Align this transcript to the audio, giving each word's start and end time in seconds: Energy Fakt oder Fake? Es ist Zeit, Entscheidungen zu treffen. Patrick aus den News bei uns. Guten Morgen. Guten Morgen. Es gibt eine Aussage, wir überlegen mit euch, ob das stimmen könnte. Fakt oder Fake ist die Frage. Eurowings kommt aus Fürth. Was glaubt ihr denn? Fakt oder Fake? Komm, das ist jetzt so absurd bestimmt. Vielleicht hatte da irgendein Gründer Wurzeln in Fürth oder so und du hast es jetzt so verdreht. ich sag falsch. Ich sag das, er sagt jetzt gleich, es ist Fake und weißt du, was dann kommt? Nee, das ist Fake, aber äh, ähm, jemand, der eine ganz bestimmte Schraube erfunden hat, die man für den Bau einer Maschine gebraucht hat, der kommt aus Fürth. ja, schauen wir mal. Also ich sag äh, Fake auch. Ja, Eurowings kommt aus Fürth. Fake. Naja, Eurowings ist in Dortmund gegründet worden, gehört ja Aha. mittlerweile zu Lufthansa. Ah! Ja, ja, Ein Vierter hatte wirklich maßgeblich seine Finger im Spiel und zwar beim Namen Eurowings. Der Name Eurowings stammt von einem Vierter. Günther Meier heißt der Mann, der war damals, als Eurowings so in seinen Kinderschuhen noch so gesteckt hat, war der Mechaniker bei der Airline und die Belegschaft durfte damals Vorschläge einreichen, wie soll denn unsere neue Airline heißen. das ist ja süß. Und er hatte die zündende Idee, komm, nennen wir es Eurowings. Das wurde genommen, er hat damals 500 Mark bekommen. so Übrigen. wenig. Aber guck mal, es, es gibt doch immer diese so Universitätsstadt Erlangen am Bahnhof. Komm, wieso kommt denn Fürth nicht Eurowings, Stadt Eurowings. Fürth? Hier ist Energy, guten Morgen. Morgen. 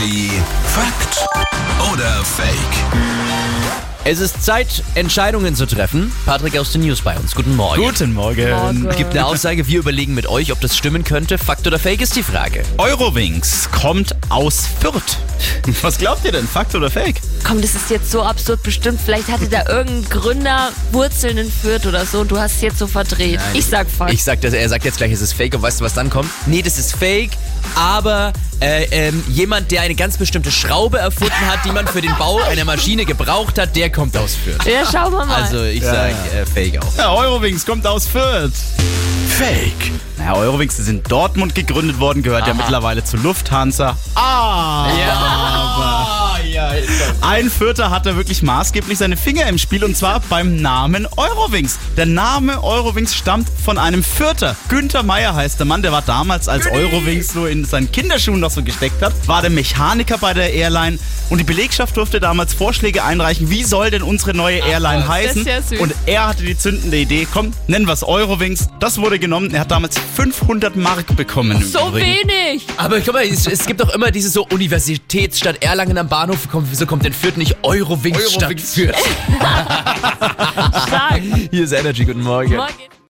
Energy 0.00 0.30
Fakt 0.64 1.26
oder 1.92 2.24
Fake? 2.24 2.54
Es 4.04 4.18
ist 4.18 4.42
Zeit, 4.42 4.82
Entscheidungen 4.94 5.54
zu 5.54 5.66
treffen. 5.66 6.10
Patrick 6.24 6.56
aus 6.56 6.72
den 6.72 6.80
News 6.82 7.02
bei 7.02 7.18
uns. 7.18 7.34
Guten 7.34 7.54
Morgen. 7.54 7.82
Guten 7.82 8.14
Morgen. 8.14 8.86
Es 8.88 8.96
gibt 8.96 9.10
eine 9.10 9.26
Aussage, 9.26 9.66
wir 9.66 9.78
überlegen 9.78 10.14
mit 10.14 10.26
euch, 10.26 10.52
ob 10.52 10.60
das 10.60 10.74
stimmen 10.74 11.04
könnte. 11.04 11.36
Fakt 11.36 11.66
oder 11.66 11.78
Fake 11.78 12.00
ist 12.00 12.16
die 12.16 12.22
Frage. 12.22 12.62
Eurowings 12.78 13.68
kommt 13.70 14.16
aus 14.30 14.66
Fürth. 14.80 15.18
Was 15.82 15.98
glaubt 15.98 16.24
ihr 16.24 16.32
denn? 16.32 16.48
Fakt 16.48 16.74
oder 16.74 16.90
Fake? 16.90 17.16
Komm, 17.46 17.60
das 17.60 17.74
ist 17.74 17.90
jetzt 17.90 18.10
so 18.10 18.22
absurd 18.22 18.62
bestimmt. 18.62 19.00
Vielleicht 19.04 19.28
hatte 19.28 19.48
da 19.48 19.68
irgendein 19.68 20.08
Gründer 20.08 20.70
Wurzeln 20.92 21.36
in 21.36 21.52
Fürth 21.52 21.86
oder 21.86 22.06
so 22.06 22.20
und 22.20 22.30
du 22.30 22.38
hast 22.38 22.56
es 22.56 22.60
jetzt 22.62 22.78
so 22.78 22.86
verdreht. 22.86 23.40
ich 23.52 23.66
sag 23.66 23.90
falsch. 23.90 24.14
Ich 24.14 24.24
sag 24.24 24.40
das, 24.40 24.54
er 24.54 24.68
sagt 24.68 24.86
jetzt 24.86 24.96
gleich, 24.96 25.12
es 25.12 25.20
ist 25.20 25.34
Fake 25.34 25.54
und 25.54 25.60
weißt 25.60 25.80
du, 25.80 25.84
was 25.84 25.92
dann 25.92 26.08
kommt? 26.08 26.30
Nee, 26.46 26.62
das 26.62 26.78
ist 26.78 26.96
Fake, 26.96 27.32
aber 27.74 28.32
äh, 28.60 28.84
ähm, 28.90 29.22
jemand, 29.28 29.70
der 29.70 29.82
eine 29.82 29.94
ganz 29.94 30.18
bestimmte 30.18 30.50
Schraube 30.50 30.98
erfunden 30.98 31.46
hat, 31.50 31.64
die 31.64 31.70
man 31.70 31.86
für 31.86 32.00
den 32.00 32.14
Bau 32.18 32.38
einer 32.42 32.64
Maschine 32.64 33.04
gebraucht 33.04 33.58
hat, 33.58 33.74
der 33.76 33.90
kommt 33.90 34.16
aus 34.16 34.34
Fürth. 34.34 34.64
ja, 34.66 34.84
schauen 34.90 35.12
wir 35.12 35.24
mal. 35.24 35.42
Also 35.42 35.64
ich 35.64 35.82
sag 35.82 36.10
äh, 36.10 36.44
Fake 36.46 36.78
auch. 36.82 36.96
Ja, 36.96 37.12
Eurowings 37.12 37.64
kommt 37.64 37.86
aus 37.86 38.06
Fürth. 38.06 38.52
Fake. 39.38 39.92
Naja, 40.18 40.34
Eurowings 40.34 40.78
ist 40.78 40.88
in 40.88 41.02
Dortmund 41.02 41.54
gegründet 41.54 41.98
worden, 41.98 42.22
gehört 42.22 42.46
ja 42.46 42.52
Aha. 42.52 42.60
mittlerweile 42.62 43.02
zu 43.02 43.16
Lufthansa. 43.16 43.96
Ah! 44.14 44.86
Ja, 44.90 44.98
ja, 44.98 45.59
Ein 47.20 47.50
Vierter 47.50 47.90
hatte 47.90 48.16
wirklich 48.16 48.42
maßgeblich 48.42 48.98
seine 48.98 49.16
Finger 49.16 49.46
im 49.46 49.58
Spiel 49.58 49.84
und 49.84 49.96
zwar 49.96 50.20
beim 50.20 50.56
Namen 50.56 51.06
Eurowings. 51.16 51.78
Der 51.96 52.06
Name 52.06 52.62
Eurowings 52.62 53.14
stammt 53.14 53.48
von 53.62 53.78
einem 53.78 54.02
Vierter. 54.02 54.56
Günther 54.68 55.02
Meier 55.02 55.34
heißt 55.34 55.58
der 55.58 55.66
Mann, 55.66 55.82
der 55.82 55.92
war 55.92 56.02
damals, 56.02 56.48
als 56.48 56.66
Eurowings 56.66 57.32
so 57.32 57.46
in 57.46 57.64
seinen 57.64 57.92
Kinderschuhen 57.92 58.40
noch 58.40 58.50
so 58.50 58.62
gesteckt 58.62 59.02
hat, 59.02 59.12
war 59.26 59.42
der 59.42 59.50
Mechaniker 59.50 60.18
bei 60.18 60.34
der 60.34 60.52
Airline 60.52 60.98
und 61.28 61.38
die 61.38 61.44
Belegschaft 61.44 61.96
durfte 61.96 62.18
damals 62.20 62.54
Vorschläge 62.54 63.04
einreichen, 63.04 63.50
wie 63.50 63.62
soll 63.62 63.90
denn 63.90 64.02
unsere 64.02 64.34
neue 64.34 64.58
Airline 64.58 65.06
heißen. 65.06 65.44
das 65.44 65.66
ist 65.66 65.72
ja 65.72 65.78
süß. 65.78 65.80
Und 65.80 65.94
er 66.06 66.26
hatte 66.26 66.42
die 66.42 66.58
zündende 66.58 66.96
Idee, 66.96 67.26
komm, 67.32 67.52
nennen 67.68 67.86
wir 67.86 67.92
es 67.92 68.02
Eurowings. 68.02 68.68
Das 68.80 68.98
wurde 68.98 69.18
genommen, 69.18 69.52
er 69.54 69.60
hat 69.60 69.70
damals 69.70 69.96
500 70.16 70.74
Mark 70.76 71.14
bekommen. 71.16 71.62
so 71.62 71.88
Übrigen. 71.88 72.28
wenig. 72.28 72.66
Aber 72.76 73.00
guck 73.00 73.14
mal, 73.14 73.24
es, 73.24 73.46
es 73.46 73.66
gibt 73.66 73.80
doch 73.80 73.94
immer 73.94 74.10
diese 74.10 74.28
so 74.30 74.46
Universitätsstadt 74.50 75.62
Erlangen 75.62 75.96
am 75.98 76.08
Bahnhof. 76.08 76.48
Komm, 76.50 76.66
wieso 76.68 76.86
kommt 77.00 77.06
denn 77.06 77.12
Fürth 77.14 77.38
nicht 77.38 77.56
Eurowings, 77.62 78.30
Stadt 78.30 78.42
Eurowings. 78.42 78.74
Fürth? 78.74 78.94
Hier 81.50 81.64
ist 81.64 81.72
Energy, 81.72 82.04
guten 82.04 82.22
Morgen. 82.22 82.56
Morgen. 82.56 82.90